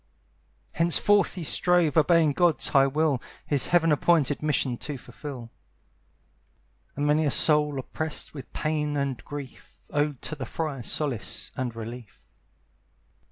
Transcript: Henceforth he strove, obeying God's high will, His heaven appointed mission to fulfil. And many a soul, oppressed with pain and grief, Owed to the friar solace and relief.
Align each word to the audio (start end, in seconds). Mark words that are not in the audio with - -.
Henceforth 0.73 1.35
he 1.35 1.43
strove, 1.43 1.95
obeying 1.95 2.31
God's 2.33 2.69
high 2.69 2.87
will, 2.87 3.21
His 3.45 3.67
heaven 3.67 3.91
appointed 3.91 4.41
mission 4.41 4.75
to 4.77 4.97
fulfil. 4.97 5.51
And 6.95 7.05
many 7.05 7.23
a 7.23 7.29
soul, 7.29 7.77
oppressed 7.77 8.33
with 8.33 8.51
pain 8.51 8.97
and 8.97 9.23
grief, 9.23 9.77
Owed 9.91 10.19
to 10.23 10.35
the 10.35 10.47
friar 10.47 10.81
solace 10.81 11.51
and 11.55 11.75
relief. 11.75 12.19